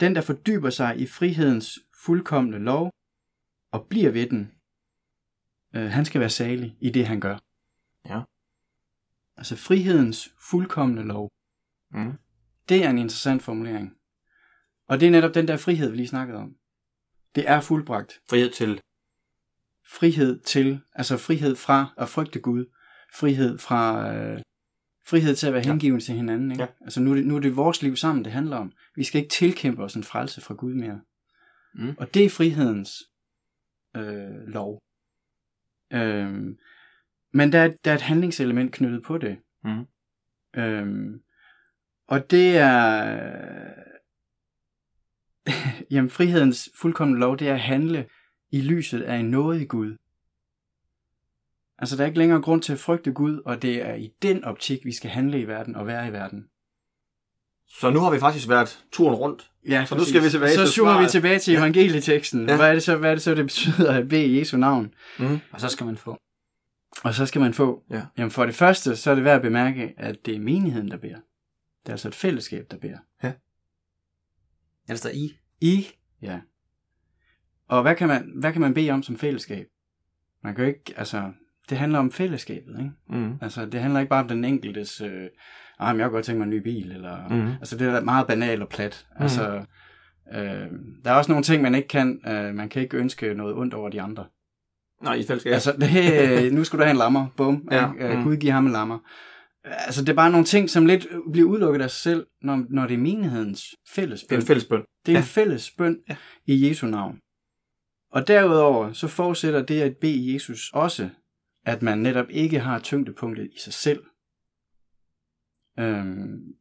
Den, 0.00 0.14
der 0.14 0.20
fordyber 0.20 0.70
sig 0.70 0.98
i 0.98 1.06
frihedens 1.06 1.78
fuldkommende 2.04 2.58
lov, 2.58 2.92
og 3.70 3.86
bliver 3.88 4.10
ved 4.10 4.26
den, 4.30 4.52
øh, 5.74 5.90
han 5.90 6.04
skal 6.04 6.20
være 6.20 6.30
salig 6.30 6.76
i 6.80 6.90
det, 6.90 7.06
han 7.06 7.20
gør. 7.20 7.38
Ja. 8.06 8.22
Altså 9.36 9.56
frihedens 9.56 10.34
fuldkommende 10.50 11.02
lov. 11.02 11.30
Mm. 11.90 12.12
Det 12.68 12.84
er 12.84 12.90
en 12.90 12.98
interessant 12.98 13.42
formulering. 13.42 13.96
Og 14.88 15.00
det 15.00 15.06
er 15.06 15.10
netop 15.10 15.34
den 15.34 15.48
der 15.48 15.56
frihed, 15.56 15.90
vi 15.90 15.96
lige 15.96 16.08
snakkede 16.08 16.38
om. 16.38 16.56
Det 17.34 17.48
er 17.48 17.60
fuldbragt. 17.60 18.20
Frihed 18.30 18.50
til. 18.50 18.80
Frihed 19.86 20.40
til, 20.40 20.80
altså 20.92 21.16
frihed 21.16 21.56
fra 21.56 21.94
at 21.96 22.08
frygte 22.08 22.40
Gud. 22.40 22.64
Frihed 23.14 23.58
fra, 23.58 24.14
øh, 24.14 24.40
frihed 25.06 25.34
til 25.36 25.46
at 25.46 25.52
være 25.52 25.62
Ja. 25.62 25.68
hengiven 25.70 26.00
til 26.00 26.14
hinanden. 26.14 26.50
Ikke? 26.50 26.62
Ja. 26.62 26.68
Altså 26.80 27.00
nu 27.00 27.10
er, 27.10 27.14
det, 27.14 27.26
nu 27.26 27.36
er 27.36 27.40
det 27.40 27.56
vores 27.56 27.82
liv 27.82 27.96
sammen, 27.96 28.24
det 28.24 28.32
handler 28.32 28.56
om. 28.56 28.72
Vi 28.96 29.04
skal 29.04 29.20
ikke 29.20 29.32
tilkæmpe 29.34 29.82
os 29.82 29.94
en 29.94 30.04
frelse 30.04 30.40
fra 30.40 30.54
Gud 30.54 30.74
mere. 30.74 31.00
Mm. 31.74 31.94
Og 31.98 32.14
det 32.14 32.24
er 32.24 32.30
frihedens 32.30 33.02
øh, 33.96 34.46
lov. 34.46 34.78
Øhm, 35.92 36.58
men 37.32 37.52
der, 37.52 37.58
er- 37.60 37.72
der 37.84 37.90
er 37.90 37.94
et 37.94 38.00
handlingselement 38.00 38.72
knyttet 38.72 39.02
på 39.02 39.18
det. 39.18 39.38
Mm. 39.64 39.86
Øhm, 40.56 41.22
og 42.06 42.30
det 42.30 42.56
er... 42.56 43.84
Jamen, 45.90 46.10
frihedens 46.10 46.70
fuldkommende 46.80 47.20
lov, 47.20 47.38
det 47.38 47.48
er 47.48 47.54
at 47.54 47.60
handle 47.60 48.06
i 48.52 48.60
lyset 48.60 49.02
af 49.02 49.16
en 49.16 49.30
nådig 49.30 49.68
Gud. 49.68 49.96
Altså, 51.78 51.96
der 51.96 52.02
er 52.02 52.06
ikke 52.06 52.18
længere 52.18 52.42
grund 52.42 52.62
til 52.62 52.72
at 52.72 52.78
frygte 52.78 53.12
Gud, 53.12 53.42
og 53.44 53.62
det 53.62 53.86
er 53.86 53.94
i 53.94 54.12
den 54.22 54.44
optik, 54.44 54.84
vi 54.84 54.92
skal 54.92 55.10
handle 55.10 55.40
i 55.40 55.48
verden 55.48 55.76
og 55.76 55.86
være 55.86 56.08
i 56.08 56.12
verden. 56.12 56.44
Så 57.68 57.90
nu 57.90 58.00
har 58.00 58.10
vi 58.10 58.18
faktisk 58.18 58.48
været 58.48 58.84
turen 58.92 59.14
rundt. 59.14 59.50
Ja, 59.68 59.84
Så 59.84 59.94
nu 59.94 60.04
skal 60.04 60.24
vi 60.24 60.30
tilbage 60.30 60.54
Så 60.54 60.60
til 60.60 60.72
zoomer 60.72 61.00
vi 61.00 61.06
tilbage 61.08 61.38
til 61.38 61.56
evangelieteksten. 61.56 62.44
Ja. 62.44 62.50
Ja. 62.50 62.56
Hvad, 62.56 62.68
er 62.68 62.72
det 62.72 62.82
så, 62.82 62.96
hvad 62.96 63.10
er 63.10 63.14
det 63.14 63.22
så, 63.22 63.34
det 63.34 63.44
betyder 63.44 63.92
at 63.92 64.08
bede 64.08 64.24
i 64.24 64.38
Jesu 64.38 64.56
navn? 64.56 64.94
Mm. 65.18 65.38
Og 65.52 65.60
så 65.60 65.68
skal 65.68 65.86
man 65.86 65.96
få. 65.96 66.16
Og 67.04 67.14
så 67.14 67.26
skal 67.26 67.40
man 67.40 67.54
få. 67.54 67.82
Ja. 67.90 68.02
Jamen 68.18 68.30
for 68.30 68.46
det 68.46 68.54
første, 68.54 68.96
så 68.96 69.10
er 69.10 69.14
det 69.14 69.24
værd 69.24 69.36
at 69.36 69.42
bemærke, 69.42 69.94
at 69.96 70.26
det 70.26 70.36
er 70.36 70.40
menigheden, 70.40 70.90
der 70.90 70.96
beder. 70.96 71.16
Det 71.82 71.88
er 71.88 71.92
altså 71.92 72.08
et 72.08 72.14
fællesskab, 72.14 72.66
der 72.70 72.76
beder. 72.76 72.98
Ellers 73.22 73.34
der 74.88 75.10
I. 75.10 75.32
I, 75.60 75.86
ja. 76.22 76.38
Og 77.68 77.82
hvad 77.82 77.94
kan, 77.94 78.08
man, 78.08 78.32
hvad 78.36 78.52
kan 78.52 78.60
man 78.60 78.74
bede 78.74 78.90
om 78.90 79.02
som 79.02 79.16
fællesskab? 79.16 79.66
Man 80.42 80.54
kan 80.54 80.64
jo 80.64 80.68
ikke, 80.68 80.94
altså, 80.96 81.32
det 81.70 81.78
handler 81.78 81.98
om 81.98 82.12
fællesskabet, 82.12 82.76
ikke? 82.78 82.90
Mm. 83.08 83.32
Altså, 83.42 83.66
det 83.66 83.80
handler 83.80 84.00
ikke 84.00 84.10
bare 84.10 84.22
om 84.22 84.28
den 84.28 84.44
enkeltes, 84.44 85.00
øh, 85.00 85.26
ah, 85.78 85.94
men 85.94 86.00
jeg 86.00 86.06
kunne 86.08 86.14
godt 86.16 86.24
tænke 86.24 86.38
mig 86.38 86.44
en 86.44 86.50
ny 86.50 86.62
bil, 86.62 86.92
eller, 86.92 87.28
Mhm. 87.28 87.48
altså, 87.60 87.76
det 87.78 87.88
er 87.88 88.00
meget 88.00 88.26
banalt 88.26 88.62
og 88.62 88.68
plat. 88.68 89.06
Altså, 89.16 89.64
øh, 90.34 90.68
der 91.04 91.10
er 91.10 91.14
også 91.14 91.30
nogle 91.32 91.44
ting, 91.44 91.62
man 91.62 91.74
ikke 91.74 91.88
kan, 91.88 92.20
øh, 92.28 92.54
man 92.54 92.68
kan 92.68 92.82
ikke 92.82 92.96
ønske 92.96 93.34
noget 93.34 93.54
ondt 93.54 93.74
over 93.74 93.88
de 93.88 94.02
andre. 94.02 94.26
Nej, 95.02 95.14
i 95.14 95.24
fællesskab. 95.26 95.52
Altså, 95.52 95.72
det, 95.80 96.52
nu 96.52 96.64
skulle 96.64 96.80
du 96.80 96.84
have 96.84 96.90
en 96.90 96.96
lammer. 96.98 97.26
Bum. 97.36 97.68
Ja, 97.70 97.76
Ja, 98.00 98.12
mm. 98.12 98.18
mm. 98.18 98.24
Gud 98.24 98.36
giver 98.36 98.52
ham 98.52 98.66
en 98.66 98.72
lammer. 98.72 98.98
Altså, 99.64 100.00
det 100.02 100.08
er 100.08 100.14
bare 100.16 100.30
nogle 100.30 100.46
ting, 100.46 100.70
som 100.70 100.86
lidt 100.86 101.06
bliver 101.32 101.48
udelukket 101.48 101.80
af 101.82 101.90
sig 101.90 102.00
selv, 102.00 102.26
når, 102.42 102.66
når 102.70 102.86
det 102.86 102.94
er 102.94 102.98
menighedens 102.98 103.64
fælles 103.88 104.20
det 104.22 104.26
er 104.26 104.36
bøn. 104.36 104.40
en 104.40 104.46
fælles 104.46 104.64
bøn. 104.66 104.84
Det 105.06 105.12
er 105.12 105.16
Ja. 105.16 105.18
en 105.18 105.24
fælles 105.26 105.70
bøn 105.70 105.98
Ja. 106.08 106.16
i 106.46 106.68
Jesu 106.68 106.86
navn. 106.86 107.18
Og 108.10 108.28
derudover, 108.28 108.92
så 108.92 109.08
forudsætter 109.08 109.62
det 109.62 109.80
at 109.80 109.96
bede 109.96 110.34
Jesus 110.34 110.70
også, 110.74 111.10
at 111.64 111.82
man 111.82 111.98
netop 111.98 112.26
ikke 112.30 112.60
har 112.60 112.78
tyngdepunktet 112.78 113.50
i 113.56 113.58
sig 113.60 113.72
selv. 113.72 114.04
Øhm, 115.78 116.54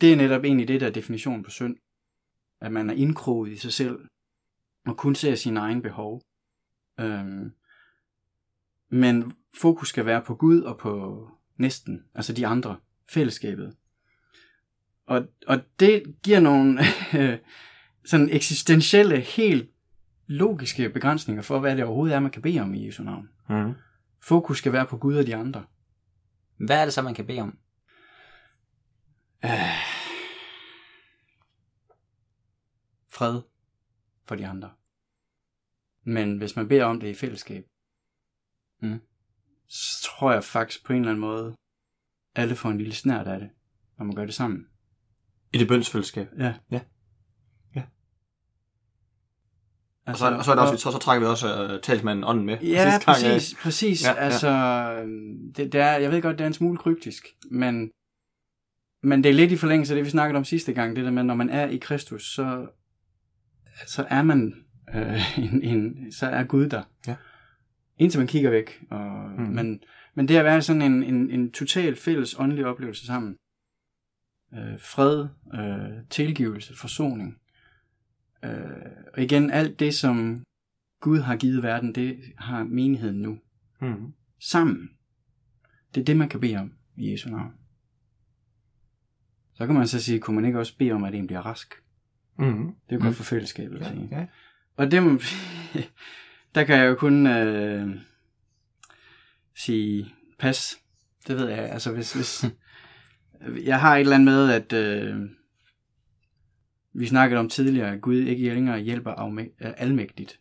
det 0.00 0.12
er 0.12 0.16
netop 0.16 0.44
egentlig 0.44 0.68
det, 0.68 0.80
der 0.80 0.86
er 0.86 0.90
definitionen 0.92 1.42
på 1.42 1.50
synd. 1.50 1.76
At 2.60 2.72
man 2.72 2.90
er 2.90 2.94
indkroget 2.94 3.50
i 3.52 3.56
sig 3.56 3.72
selv, 3.72 3.98
og 4.86 4.96
kun 4.96 5.14
ser 5.14 5.34
sine 5.34 5.60
egne 5.60 5.82
behov. 5.82 6.22
Øhm, 7.00 7.50
men 8.90 9.32
fokus 9.60 9.88
skal 9.88 10.06
være 10.06 10.22
på 10.22 10.34
Gud 10.34 10.60
og 10.60 10.78
på 10.78 11.28
næsten, 11.56 12.04
altså 12.14 12.32
de 12.32 12.46
andre, 12.46 12.76
fællesskabet. 13.10 13.76
Og, 15.06 15.26
og 15.46 15.60
det 15.80 16.16
giver 16.22 16.40
nogle 16.40 16.80
sådan 18.10 18.28
eksistentielle, 18.30 19.20
helt 19.20 19.70
logiske 20.26 20.90
begrænsninger 20.90 21.42
for, 21.42 21.58
hvad 21.58 21.76
det 21.76 21.84
overhovedet 21.84 22.14
er, 22.14 22.20
man 22.20 22.30
kan 22.30 22.42
bede 22.42 22.60
om 22.60 22.74
i 22.74 22.86
Jesu 22.86 23.02
navn. 23.02 23.28
Mm. 23.48 23.74
Fokus 24.22 24.58
skal 24.58 24.72
være 24.72 24.86
på 24.86 24.96
Gud 24.96 25.16
og 25.16 25.26
de 25.26 25.36
andre. 25.36 25.64
Hvad 26.56 26.80
er 26.80 26.84
det 26.84 26.94
så, 26.94 27.02
man 27.02 27.14
kan 27.14 27.26
bede 27.26 27.40
om? 27.40 27.58
Øh, 29.44 29.50
fred 33.08 33.40
for 34.24 34.34
de 34.34 34.46
andre. 34.46 34.70
Men 36.04 36.38
hvis 36.38 36.56
man 36.56 36.68
beder 36.68 36.84
om 36.84 37.00
det 37.00 37.08
i 37.08 37.14
fællesskab, 37.14 37.66
Mm. 38.80 39.00
Så 39.68 40.02
tror 40.04 40.32
jeg 40.32 40.44
faktisk 40.44 40.84
på 40.84 40.92
en 40.92 40.98
eller 40.98 41.10
anden 41.10 41.20
måde, 41.20 41.56
alle 42.34 42.56
får 42.56 42.68
en 42.68 42.78
lille 42.78 42.94
snært 42.94 43.26
af 43.26 43.40
det, 43.40 43.50
når 43.98 44.04
man 44.04 44.14
gør 44.14 44.24
det 44.24 44.34
sammen. 44.34 44.66
I 45.52 45.58
det 45.58 45.68
bønsfællesskab. 45.68 46.28
Ja. 46.38 46.54
Ja. 46.70 46.80
Ja. 47.74 47.80
Og 47.80 47.86
Altså, 50.06 50.28
så, 50.28 50.36
og 50.36 50.44
så, 50.44 50.50
er 50.50 50.54
det 50.54 50.64
også, 50.64 50.82
så, 50.82 50.90
så 50.90 50.98
trækker 50.98 51.26
vi 51.26 51.30
også 51.30 51.74
uh, 51.74 51.80
talsmanden 51.80 52.24
ånden 52.24 52.46
med. 52.46 52.58
Ja, 52.58 52.90
gang, 52.90 53.02
præcis, 53.02 53.54
præcis. 53.62 54.04
Ja, 54.04 54.10
Ja, 54.10 54.16
ja. 54.16 54.24
altså, 54.24 54.48
øhm, 55.02 55.52
det, 55.56 55.72
det 55.72 55.80
er, 55.80 55.96
jeg 55.96 56.10
ved 56.10 56.22
godt, 56.22 56.38
det 56.38 56.44
er 56.44 56.48
en 56.48 56.54
smule 56.54 56.78
kryptisk, 56.78 57.26
men, 57.50 57.90
men 59.02 59.24
det 59.24 59.30
er 59.30 59.34
lidt 59.34 59.52
i 59.52 59.56
forlængelse 59.56 59.94
af 59.94 59.96
det, 59.96 60.04
vi 60.04 60.10
snakkede 60.10 60.36
om 60.36 60.44
sidste 60.44 60.72
gang, 60.72 60.96
det 60.96 61.04
der 61.04 61.10
med, 61.10 61.22
når 61.22 61.34
man 61.34 61.50
er 61.50 61.66
i 61.66 61.76
Kristus, 61.76 62.34
så, 62.34 62.66
så 63.86 64.06
er 64.08 64.22
man 64.22 64.64
øh, 64.94 65.38
en, 65.52 65.62
en, 65.62 66.12
så 66.12 66.26
er 66.26 66.44
Gud 66.44 66.68
der. 66.68 66.82
Ja. 67.06 67.16
Indtil 67.98 68.20
man 68.20 68.26
kigger 68.26 68.50
væk. 68.50 68.82
Og, 68.90 69.30
mm. 69.30 69.42
men, 69.42 69.80
men 70.14 70.28
det 70.28 70.36
at 70.36 70.44
være 70.44 70.62
sådan 70.62 70.82
en, 70.82 71.02
en, 71.02 71.30
en 71.30 71.52
total 71.52 71.96
fælles 71.96 72.34
åndelig 72.38 72.66
oplevelse 72.66 73.06
sammen. 73.06 73.36
Øh, 74.54 74.80
fred, 74.80 75.28
øh, 75.54 76.04
tilgivelse, 76.10 76.76
forsoning. 76.76 77.38
Øh, 78.44 78.50
og 79.14 79.22
igen, 79.22 79.50
alt 79.50 79.80
det, 79.80 79.94
som 79.94 80.44
Gud 81.00 81.18
har 81.18 81.36
givet 81.36 81.62
verden, 81.62 81.94
det 81.94 82.18
har 82.38 82.64
menigheden 82.64 83.22
nu. 83.22 83.38
Mm. 83.80 84.12
Sammen. 84.40 84.90
Det 85.94 86.00
er 86.00 86.04
det, 86.04 86.16
man 86.16 86.28
kan 86.28 86.40
bede 86.40 86.56
om. 86.56 86.72
i 86.96 87.12
Jesu 87.12 87.30
navn. 87.30 87.52
Så 89.54 89.66
kan 89.66 89.74
man 89.74 89.88
så 89.88 90.02
sige, 90.02 90.20
kunne 90.20 90.36
man 90.36 90.44
ikke 90.44 90.58
også 90.58 90.76
bede 90.78 90.92
om, 90.92 91.04
at 91.04 91.14
en 91.14 91.26
bliver 91.26 91.40
rask? 91.40 91.74
Mm-hmm. 92.38 92.74
Det 92.88 92.94
er 92.94 93.00
godt 93.00 93.16
for 93.16 93.24
fællesskabet 93.24 93.80
at 93.80 93.86
sige. 93.86 94.08
ja. 94.10 94.26
Og 94.76 94.90
det 94.90 95.02
må, 95.02 95.18
der 96.56 96.64
kan 96.64 96.78
jeg 96.78 96.86
jo 96.88 96.94
kun 96.94 97.26
øh, 97.26 97.96
sige 99.54 100.14
pas. 100.38 100.76
Det 101.28 101.36
ved 101.36 101.48
jeg. 101.48 101.58
Altså 101.58 101.92
hvis, 101.92 102.12
hvis 102.12 102.44
jeg 103.70 103.80
har 103.80 103.96
et 103.96 104.00
eller 104.00 104.14
andet 104.14 104.24
med, 104.24 104.50
at 104.50 104.72
øh, 104.72 105.20
vi 106.92 107.06
snakkede 107.06 107.40
om 107.40 107.48
tidligere, 107.48 107.92
at 107.92 108.00
Gud 108.00 108.14
ikke 108.16 108.54
længere 108.54 108.80
hjælper 108.80 109.38
øh, 109.38 109.46
almægtigt. 109.76 110.40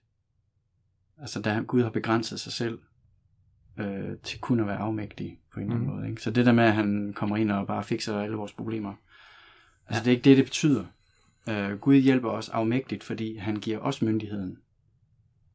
Altså 1.17 1.41
da 1.41 1.59
Gud 1.67 1.83
har 1.83 1.89
begrænset 1.89 2.39
sig 2.39 2.51
selv 2.53 2.79
øh, 3.79 4.17
til 4.23 4.39
kun 4.39 4.59
at 4.59 4.67
være 4.67 4.77
afmægtig 4.77 5.39
på 5.53 5.59
en 5.59 5.65
eller 5.65 5.75
anden 5.75 5.87
Mhm. 5.89 5.97
måde. 5.97 6.09
Ikke? 6.09 6.21
Så 6.21 6.31
det 6.31 6.45
der 6.45 6.51
med, 6.51 6.63
at 6.63 6.73
han 6.73 7.13
kommer 7.15 7.37
ind 7.37 7.51
og 7.51 7.67
bare 7.67 7.83
fikser 7.83 8.19
alle 8.21 8.35
vores 8.37 8.53
problemer. 8.53 8.93
Altså 9.87 10.03
det 10.03 10.11
er 10.11 10.15
ikke 10.15 10.23
det, 10.29 10.37
det 10.37 10.45
betyder. 10.45 10.85
Øh, 11.49 11.71
Gud 11.79 11.95
hjælper 11.95 12.29
os 12.29 12.49
afmægtigt, 12.49 13.03
fordi 13.03 13.37
han 13.37 13.55
giver 13.55 13.79
os 13.79 14.01
myndigheden 14.01 14.57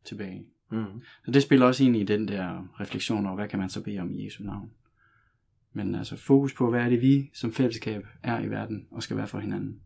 tilbage. 0.04 0.46
Mm-hmm. 0.70 1.02
Så 1.24 1.30
det 1.30 1.42
spiller 1.42 1.66
også 1.66 1.84
ind 1.84 1.96
i 1.96 2.04
den 2.04 2.28
der 2.28 2.80
refleksion 2.80 3.26
over, 3.26 3.34
hvad 3.34 3.48
kan 3.48 3.58
man 3.58 3.70
så 3.70 3.82
bede 3.82 3.98
om 3.98 4.12
i 4.12 4.24
Jesu 4.24 4.44
navn. 4.44 4.70
Men 5.72 5.94
altså 5.94 6.16
fokus 6.16 6.54
på, 6.54 6.70
hvad 6.70 6.80
er 6.80 6.88
det 6.88 7.00
vi 7.00 7.30
som 7.34 7.52
fællesskab 7.52 8.06
er 8.22 8.40
i 8.40 8.50
verden 8.50 8.86
og 8.90 9.02
skal 9.02 9.16
være 9.16 9.26
for 9.26 9.38
hinanden. 9.38 9.80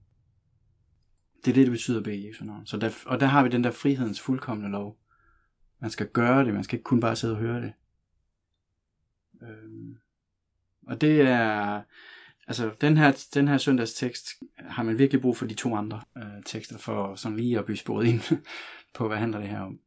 Det 1.45 1.51
er 1.51 1.55
det, 1.55 1.67
det 1.67 1.71
betyder 1.71 1.99
at 1.99 2.05
bede 2.05 2.17
i 2.17 2.29
Jesu 2.29 2.45
navn. 2.45 2.67
Så 2.67 2.77
der, 2.77 2.91
og 3.07 3.21
der 3.21 3.27
har 3.27 3.43
vi 3.43 3.49
den 3.49 3.65
der 3.65 3.71
frihedens 3.71 4.21
fuldkommende 4.21 4.71
lov. 4.71 4.99
Man 5.81 5.91
skal 5.91 6.09
gøre 6.09 6.45
det, 6.45 6.55
man 6.55 6.65
skal 6.65 6.77
ikke 6.77 6.85
kun 6.85 7.01
bare 7.01 7.17
sidde 7.17 7.35
og 7.35 7.41
høre 7.41 7.63
det. 7.63 7.73
Øhm, 9.43 9.97
og 10.87 11.01
det 11.01 11.21
er, 11.21 11.83
altså 12.47 12.75
den 12.81 12.97
her, 12.97 13.27
den 13.35 13.49
her 13.49 13.59
søndagstekst 13.59 14.29
har 14.59 14.83
man 14.83 14.99
virkelig 14.99 15.23
brug 15.23 15.37
for 15.37 15.47
de 15.47 15.55
to 15.55 15.77
andre 15.77 16.03
øh, 16.17 16.43
tekster, 16.47 16.79
for 16.79 17.15
sådan 17.15 17.37
lige 17.37 17.59
at 17.59 17.65
blive 17.65 17.77
sporet 17.77 18.07
ind 18.07 18.21
på, 18.95 19.09
hvad 19.09 19.19
handler 19.19 19.39
det 19.39 19.49
her 19.49 19.61
om. 19.61 19.79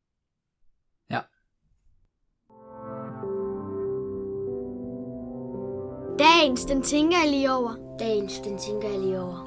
Dagens, 6.47 6.65
den 6.65 6.81
tænker 6.81 7.17
jeg 7.23 7.31
lige 7.31 7.51
over. 7.51 7.95
Dagens, 7.99 8.39
den 8.39 8.57
tænker 8.57 8.89
jeg 8.89 8.99
lige 8.99 9.19
over. 9.21 9.37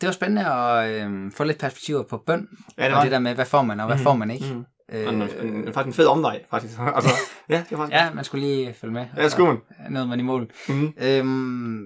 Det 0.00 0.06
var 0.06 0.12
spændende 0.12 0.46
at 0.46 0.90
øh, 1.10 1.32
få 1.32 1.44
lidt 1.44 1.58
perspektiver 1.58 2.02
på 2.02 2.22
bøn, 2.26 2.48
Ja, 2.78 2.82
det 2.84 2.92
og 2.92 2.96
var 2.96 3.02
det 3.02 3.12
der 3.12 3.18
med, 3.18 3.34
hvad 3.34 3.44
får 3.44 3.62
man, 3.62 3.80
og 3.80 3.86
hvad 3.86 3.96
Mhm. 3.96 4.02
får 4.04 4.14
man 4.14 4.30
ikke. 4.30 4.44
Mhm. 4.54 4.64
Øh, 4.92 5.08
En, 5.08 5.22
en, 5.22 5.66
en, 5.66 5.72
faktisk 5.72 5.86
en 5.86 5.92
fed 6.02 6.06
omvej, 6.06 6.42
faktisk. 6.50 6.78
altså, 6.96 7.10
ja, 7.48 7.64
det 7.70 7.78
var 7.78 7.84
faktisk. 7.84 7.94
ja, 8.00 8.14
man 8.14 8.24
skulle 8.24 8.46
lige 8.46 8.74
følge 8.74 8.94
med. 8.94 9.06
Ja, 9.16 9.28
skulle 9.28 9.48
man. 9.48 9.58
Og 9.86 9.92
Noget 9.92 10.08
man 10.08 10.20
i 10.20 10.22
mål. 10.22 10.50
Mm-hmm. 10.68 10.92
Øhm, 11.02 11.78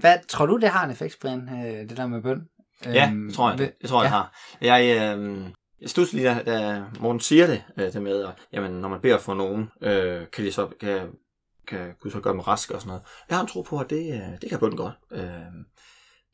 hvad 0.00 0.16
tror 0.28 0.46
du, 0.46 0.56
det 0.56 0.68
har 0.68 0.84
en 0.84 0.90
effekt, 0.90 1.16
Brian, 1.22 1.48
øh, 1.52 1.88
det 1.88 1.96
der 1.96 2.06
med 2.06 2.22
bøn? 2.22 2.40
Ja, 2.84 3.08
Øhm, 3.10 3.26
det 3.26 3.34
tror 3.34 3.48
jeg, 3.48 3.56
hvad- 3.56 3.68
det 3.82 3.90
tror 3.90 4.02
jeg, 4.02 4.10
ja. 4.10 4.16
ja. 4.66 4.76
har. 4.76 4.84
Jeg, 5.00 5.18
øh, 5.18 5.46
jeg 5.80 5.90
studser 5.90 6.16
lige, 6.16 6.28
da, 6.28 6.42
da 6.42 6.84
Morten 7.00 7.20
siger 7.20 7.46
det, 7.46 7.64
øh, 7.76 7.92
det 7.92 8.02
med, 8.02 8.24
at 8.24 8.34
jamen, 8.52 8.72
når 8.72 8.88
man 8.88 9.00
beder 9.00 9.18
for 9.18 9.34
nogen, 9.34 9.70
øh, 9.80 10.22
kan, 10.32 10.44
de 10.44 10.52
så, 10.52 10.68
kan, 10.80 11.10
kan 11.66 11.94
Gud 12.00 12.10
så 12.10 12.20
gøre 12.20 12.32
dem 12.32 12.40
rask 12.40 12.70
og 12.70 12.80
sådan 12.80 12.88
noget. 12.88 13.02
Jeg 13.28 13.36
har 13.36 13.42
en 13.42 13.48
tro 13.48 13.62
på, 13.62 13.78
at 13.78 13.90
det, 13.90 14.14
øh, 14.14 14.40
det 14.40 14.50
kan 14.50 14.58
bønden 14.58 14.76
godt. 14.76 14.94
Øh, 15.12 15.30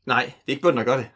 nej, 0.06 0.24
det 0.24 0.52
er 0.52 0.56
ikke 0.56 0.62
bønden, 0.62 0.78
der 0.78 0.84
gør 0.84 0.96
det. 0.96 1.10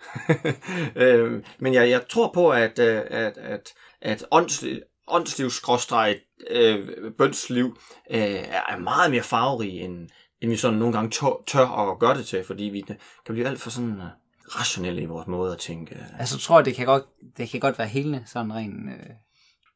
øh, 1.02 1.42
men 1.58 1.74
jeg, 1.74 1.90
jeg 1.90 2.08
tror 2.08 2.30
på, 2.34 2.50
at, 2.50 2.78
øh, 2.78 3.02
at, 3.06 3.38
at, 3.38 3.72
at 4.00 4.26
åndsliv, 4.30 4.80
åndsliv 5.08 5.50
skråstreg, 5.50 6.20
øh, 6.50 6.88
bønsliv 7.18 7.78
øh, 8.10 8.44
er 8.68 8.78
meget 8.78 9.10
mere 9.10 9.22
farverig, 9.22 9.80
end, 9.80 10.08
end 10.40 10.50
vi 10.50 10.56
sådan 10.56 10.78
nogle 10.78 10.94
gange 10.94 11.10
tør, 11.10 11.42
tør 11.46 11.66
at 11.66 11.98
gøre 11.98 12.18
det 12.18 12.26
til, 12.26 12.44
fordi 12.44 12.64
vi 12.64 12.80
kan 12.80 12.96
blive 13.28 13.46
alt 13.46 13.60
for 13.60 13.70
sådan 13.70 14.00
øh, 14.00 14.23
rationelle 14.48 15.02
i 15.02 15.06
vores 15.06 15.26
måde 15.26 15.52
at 15.52 15.58
tænke. 15.58 15.94
øh, 15.94 16.20
Altså, 16.20 16.38
tror 16.38 16.58
jeg, 16.58 16.64
det 16.64 16.74
kan 16.74 16.86
godt, 16.86 17.04
det 17.36 17.48
kan 17.48 17.60
godt 17.60 17.78
være 17.78 17.88
helende, 17.88 18.22
sådan 18.26 18.54
rent... 18.54 18.90
Øh... 18.90 19.10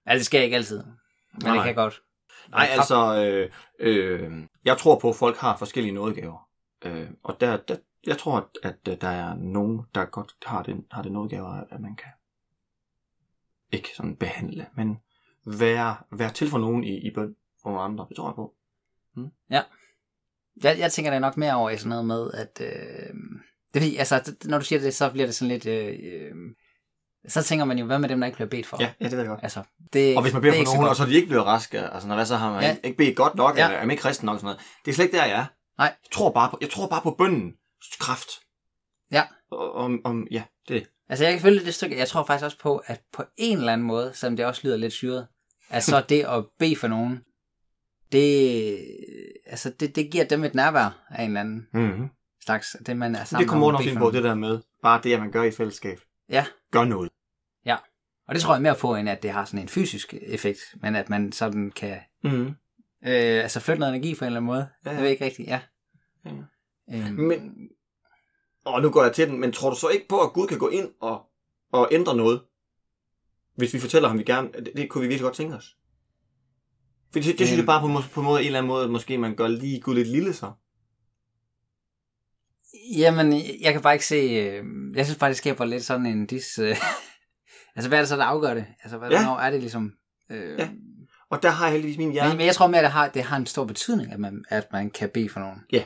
Altså, 0.06 0.18
det 0.18 0.26
skal 0.26 0.44
ikke 0.44 0.56
altid, 0.56 0.84
men 1.32 1.42
Nej, 1.42 1.54
det 1.54 1.64
kan 1.64 1.74
godt. 1.74 2.02
Nej, 2.48 2.66
være 2.66 2.76
altså, 2.76 3.24
øh, 3.24 3.50
øh, 3.78 4.32
jeg 4.64 4.78
tror 4.78 4.98
på, 4.98 5.08
at 5.08 5.16
folk 5.16 5.36
har 5.36 5.56
forskellige 5.56 5.94
nådegaver. 5.94 6.48
Øh, 6.84 7.10
og 7.22 7.40
der, 7.40 7.56
der, 7.56 7.76
jeg 8.06 8.18
tror, 8.18 8.36
at, 8.36 8.44
at 8.62 8.92
øh, 8.92 9.00
der 9.00 9.08
er 9.08 9.34
nogen, 9.34 9.82
der 9.94 10.04
godt 10.04 10.34
har 10.46 10.62
den, 10.62 10.86
har 10.90 11.02
den 11.02 11.12
nådegaver, 11.12 11.64
at 11.70 11.80
man 11.80 11.96
kan 11.96 12.10
ikke 13.72 13.88
sådan 13.96 14.16
behandle, 14.16 14.66
men 14.76 14.98
være, 15.46 15.96
være 16.10 16.32
til 16.32 16.48
for 16.48 16.58
nogen 16.58 16.84
i, 16.84 17.08
i 17.08 17.14
bøn 17.14 17.36
for 17.62 17.70
nogle 17.70 17.84
andre. 17.84 18.06
Det 18.08 18.16
tror 18.16 18.28
jeg 18.28 18.34
på. 18.34 18.54
Jeg, 20.62 20.78
jeg 20.78 20.92
tænker 20.92 21.10
da 21.10 21.18
nok 21.18 21.36
mere 21.36 21.54
over 21.54 21.70
i 21.70 21.76
sådan 21.76 21.88
noget 21.88 22.04
med, 22.04 22.30
at... 22.32 22.60
Øh... 22.60 23.14
Det 23.74 23.80
er 23.80 23.80
fordi, 23.84 23.96
altså, 23.96 24.34
når 24.44 24.58
du 24.58 24.64
siger 24.64 24.80
det, 24.80 24.94
så 24.94 25.10
bliver 25.10 25.26
det 25.26 25.34
sådan 25.34 25.48
lidt... 25.48 25.66
Øh... 25.66 25.86
øh, 26.02 26.30
Så 27.28 27.42
tænker 27.42 27.64
man 27.64 27.78
jo, 27.78 27.86
hvad 27.86 27.98
med 27.98 28.08
dem, 28.08 28.20
der 28.20 28.26
ikke 28.26 28.36
bliver 28.36 28.48
bedt 28.48 28.66
for? 28.66 28.76
Ja, 28.80 28.90
ja 29.00 29.04
det 29.04 29.12
ved 29.12 29.18
jeg 29.18 29.28
godt. 29.28 29.40
Altså, 29.42 29.62
det, 29.92 30.16
Og 30.16 30.22
hvis 30.22 30.32
man 30.32 30.42
beder 30.42 30.54
er 30.54 30.58
for 30.58 30.64
så 30.64 30.74
nogen, 30.74 30.88
og 30.88 30.96
så 30.96 31.02
er 31.02 31.06
de 31.06 31.14
ikke 31.14 31.28
blevet 31.28 31.46
raske, 31.46 31.80
altså 31.80 32.08
når 32.08 32.14
hvad 32.14 32.26
så 32.26 32.36
har 32.36 32.52
man 32.52 32.62
Ja. 32.62 32.76
ikke 32.84 32.96
bedt 32.96 33.16
godt 33.16 33.34
nok, 33.34 33.56
Ja. 33.58 33.64
eller 33.64 33.76
er 33.76 33.80
man 33.82 33.90
ikke 33.90 34.00
kristen 34.00 34.26
nok 34.26 34.36
sådan 34.38 34.44
noget. 34.46 34.60
Det 34.84 34.90
er 34.90 34.94
slet 34.94 35.04
ikke 35.04 35.16
der, 35.16 35.24
jeg 35.24 35.38
er. 35.40 35.46
Nej. 35.78 35.86
Jeg 35.86 36.10
tror 36.12 36.30
bare 36.30 36.50
på, 36.50 36.58
jeg 36.60 36.70
tror 36.70 36.88
bare 36.88 37.00
på 37.02 37.10
bønden 37.18 37.52
kraft. 38.00 38.28
Ja. 39.12 39.22
Om, 39.52 40.00
om, 40.04 40.26
ja, 40.30 40.42
det 40.68 40.76
er 40.76 40.80
det. 40.80 40.88
Altså, 41.08 41.24
jeg 41.24 41.32
kan 41.32 41.42
følge 41.42 41.64
det 41.64 41.74
stykke. 41.74 41.98
Jeg 41.98 42.08
tror 42.08 42.24
faktisk 42.24 42.44
også 42.44 42.58
på, 42.58 42.76
at 42.86 43.00
på 43.12 43.24
en 43.36 43.58
eller 43.58 43.72
anden 43.72 43.86
måde, 43.86 44.10
selvom 44.14 44.36
det 44.36 44.46
også 44.46 44.60
lyder 44.64 44.76
lidt 44.76 44.92
syret, 44.92 45.26
at 45.70 45.84
så 45.84 46.00
det 46.08 46.24
at 46.24 46.44
bede 46.58 46.76
for 46.76 46.88
nogen, 46.88 47.20
det, 48.12 48.78
altså, 49.46 49.70
det, 49.80 49.96
det 49.96 50.10
giver 50.10 50.24
dem 50.24 50.44
et 50.44 50.54
nærvær 50.54 51.06
af 51.10 51.22
en 51.22 51.28
eller 51.30 51.40
anden 51.40 51.66
Mm-hmm. 51.72 52.08
Slags. 52.44 52.76
Det, 52.86 52.96
man 52.96 53.14
er 53.14 53.24
sammen 53.24 53.42
Det 53.44 53.50
kommer 53.50 53.78
bede 53.78 53.90
ind 53.90 53.98
på, 53.98 54.10
det 54.10 54.24
der 54.24 54.34
med, 54.34 54.60
bare 54.82 55.00
det, 55.02 55.12
at 55.14 55.20
man 55.20 55.30
gør 55.30 55.42
i 55.42 55.50
fællesskab. 55.50 56.00
Ja. 56.28 56.46
Gør 56.70 56.84
noget. 56.84 57.10
Og 58.28 58.34
det 58.34 58.42
tror 58.42 58.54
jeg 58.54 58.62
mere 58.62 58.74
på, 58.74 58.94
end 58.96 59.08
at 59.08 59.22
det 59.22 59.30
har 59.30 59.44
sådan 59.44 59.60
en 59.60 59.68
fysisk 59.68 60.14
effekt, 60.22 60.58
men 60.82 60.96
at 60.96 61.10
man 61.10 61.32
sådan 61.32 61.70
kan 61.70 61.98
Mm. 62.24 62.46
øh, 63.06 63.42
altså 63.42 63.60
flytte 63.60 63.80
noget 63.80 63.94
energi 63.94 64.14
på 64.14 64.24
en 64.24 64.26
eller 64.26 64.40
anden 64.40 64.46
måde. 64.46 64.58
Ja, 64.84 64.90
Ja. 64.90 64.90
ja. 64.90 64.94
Jeg 64.96 65.02
ved 65.02 65.10
ikke 65.10 65.24
rigtigt, 65.24 65.48
ja. 65.48 65.60
Ja. 66.24 66.30
Øhm, 66.94 67.14
Men, 67.14 67.68
og 68.64 68.82
nu 68.82 68.90
går 68.90 69.02
jeg 69.02 69.12
til 69.14 69.28
den, 69.28 69.40
men 69.40 69.52
tror 69.52 69.70
du 69.70 69.76
så 69.76 69.88
ikke 69.88 70.08
på, 70.08 70.20
at 70.20 70.32
Gud 70.32 70.46
kan 70.46 70.58
gå 70.58 70.68
ind 70.68 70.88
og, 71.00 71.22
og 71.72 71.88
ændre 71.92 72.16
noget? 72.16 72.42
Hvis 73.56 73.74
vi 73.74 73.78
fortæller 73.80 74.08
ham, 74.08 74.18
vi 74.18 74.22
gerne, 74.24 74.48
det, 74.52 74.72
det 74.76 74.88
kunne 74.90 75.02
vi 75.02 75.08
virkelig 75.08 75.24
godt 75.24 75.34
tænke 75.34 75.54
os. 75.56 75.76
For 77.12 77.20
det, 77.20 77.24
det 77.24 77.36
synes 77.46 77.52
Øhm. 77.52 77.58
jeg 77.58 77.66
bare 77.66 77.80
på, 77.80 78.08
på 78.14 78.20
en 78.20 78.24
måde, 78.26 78.40
en 78.40 78.46
eller 78.46 78.58
anden 78.58 78.68
måde, 78.68 78.88
måske 78.88 79.18
man 79.18 79.34
gør 79.36 79.48
lige 79.48 79.80
Gud 79.80 79.94
lidt 79.94 80.08
lille 80.08 80.32
så. 80.32 80.52
Jamen, 82.96 83.32
jeg 83.60 83.72
kan 83.72 83.82
bare 83.82 83.92
ikke 83.94 84.06
se... 84.06 84.14
Øh, 84.16 84.64
jeg 84.96 85.04
synes 85.06 85.18
bare, 85.18 85.30
det 85.30 85.36
skaber 85.36 85.64
lidt 85.64 85.84
sådan 85.84 86.06
en 86.06 86.26
dis... 86.26 86.58
Øh, 86.58 86.76
altså, 87.76 87.88
hvad 87.88 87.98
er 87.98 88.02
det 88.02 88.08
så, 88.08 88.16
der 88.16 88.24
afgør 88.24 88.54
det? 88.54 88.64
Altså, 88.82 88.98
hvad, 88.98 89.10
Ja. 89.10 89.22
hvornår 89.24 89.38
er 89.40 89.50
det 89.50 89.60
ligesom... 89.60 89.92
Øh, 90.30 90.58
Ja. 90.58 90.68
Og 91.30 91.42
der 91.42 91.50
har 91.50 91.64
jeg 91.66 91.72
heldigvis 91.72 91.98
min 91.98 92.12
hjerne. 92.12 92.28
men, 92.28 92.36
men 92.36 92.46
jeg 92.46 92.54
tror 92.54 92.66
mere, 92.66 92.78
at 92.78 92.84
det 92.84 92.92
har, 92.92 93.08
det 93.08 93.22
har 93.22 93.36
en 93.36 93.46
stor 93.46 93.64
betydning, 93.64 94.12
at 94.12 94.20
man, 94.20 94.44
at 94.48 94.66
man 94.72 94.90
kan 94.90 95.08
bede 95.14 95.28
for 95.28 95.40
nogen. 95.40 95.58
Ja. 95.72 95.82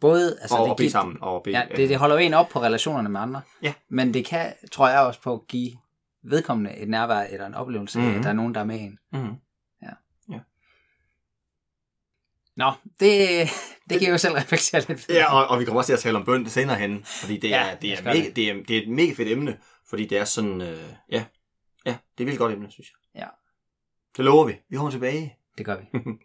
Både... 0.00 0.38
Altså, 0.40 0.56
og, 0.56 0.64
det 0.64 0.70
og 0.70 0.76
bede 0.76 0.90
sammen. 0.90 1.16
Og 1.20 1.42
bede, 1.42 1.58
Ja, 1.58 1.64
det, 1.76 1.88
det 1.88 1.96
holder 1.96 2.14
jo 2.16 2.20
en 2.20 2.34
op 2.34 2.48
på 2.48 2.62
relationerne 2.62 3.08
med 3.08 3.20
andre. 3.20 3.40
Ja. 3.62 3.72
Men 3.88 4.14
det 4.14 4.24
kan, 4.24 4.52
tror 4.72 4.88
jeg 4.88 5.00
også 5.00 5.20
på, 5.22 5.32
at 5.34 5.40
give 5.48 5.70
vedkommende 6.24 6.76
et 6.76 6.88
nærvær 6.88 7.20
eller 7.20 7.46
en 7.46 7.54
oplevelse 7.54 7.98
af, 8.00 8.04
Mhm. 8.06 8.16
at 8.16 8.22
der 8.22 8.28
er 8.28 8.32
nogen, 8.32 8.54
der 8.54 8.60
er 8.60 8.64
med 8.64 8.80
en. 8.80 8.98
Mm. 9.12 9.28
Nå, 12.56 12.72
det, 13.00 13.48
det 13.88 13.98
kan 13.98 14.02
jeg 14.02 14.10
jo 14.12 14.18
selv 14.18 14.34
reflektere 14.34 14.84
lidt. 14.88 15.08
Ja, 15.08 15.34
og, 15.34 15.46
og 15.48 15.60
vi 15.60 15.64
kommer 15.64 15.80
også 15.80 15.88
til 15.88 15.92
at 15.92 16.00
tale 16.00 16.18
om 16.18 16.24
bøn 16.24 16.48
senere 16.48 16.76
hen, 16.76 17.04
fordi 17.04 17.36
det 17.36 17.54
er, 17.54 17.66
Ja, 17.66 17.74
det, 17.82 17.92
er 17.98 18.02
mega, 18.02 18.30
det. 18.30 18.50
er, 18.50 18.54
det 18.68 18.76
er 18.78 18.82
et 18.82 18.88
mega 18.88 19.12
fedt 19.12 19.28
emne, 19.28 19.58
fordi 19.88 20.06
det 20.06 20.18
er 20.18 20.24
sådan, 20.24 20.60
øh, 20.60 20.92
ja, 21.10 21.24
ja, 21.86 21.96
det 22.18 22.28
er 22.28 22.32
et 22.32 22.38
godt 22.38 22.52
emne, 22.52 22.70
synes 22.70 22.90
jeg. 22.90 23.20
Ja. 23.22 23.28
Det 24.16 24.24
lover 24.24 24.44
vi. 24.46 24.60
Vi 24.68 24.76
kommer 24.76 24.90
tilbage. 24.90 25.36
Det 25.58 25.66
gør 25.66 25.76
vi. 25.76 25.84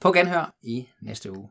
På 0.00 0.12
genhør 0.12 0.54
i 0.62 0.88
næste 1.02 1.32
uge. 1.32 1.48